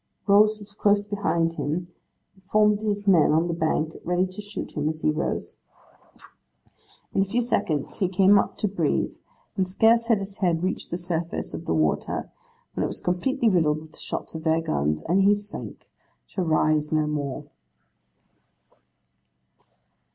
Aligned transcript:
Rose 0.25 0.57
was 0.57 0.73
close 0.73 1.05
behind 1.05 1.53
him, 1.53 1.89
and 2.33 2.43
formed 2.45 2.81
his 2.81 3.07
men 3.07 3.31
on 3.33 3.47
the 3.47 3.53
bank 3.53 3.95
ready 4.03 4.25
to 4.25 4.41
shoot 4.41 4.71
him 4.75 4.89
as 4.89 5.01
he 5.03 5.11
rose. 5.11 5.57
In 7.13 7.21
a 7.21 7.23
few 7.23 7.39
seconds 7.43 7.99
he 7.99 8.09
came 8.09 8.39
up 8.39 8.57
to 8.57 8.67
breathe; 8.67 9.15
and 9.55 9.67
scarce 9.67 10.07
had 10.07 10.17
his 10.17 10.37
head 10.37 10.63
reached 10.63 10.89
the 10.89 10.97
surface 10.97 11.53
of 11.53 11.65
the 11.65 11.75
water 11.75 12.31
when 12.73 12.83
it 12.83 12.87
was 12.87 12.99
completely 12.99 13.47
riddled 13.47 13.79
with 13.79 13.91
the 13.91 13.99
shot 13.99 14.33
of 14.33 14.43
their 14.43 14.59
guns, 14.59 15.03
and 15.03 15.21
he 15.21 15.35
sunk, 15.35 15.87
to 16.29 16.41
rise 16.41 16.91
no 16.91 17.05
more! 17.05 17.45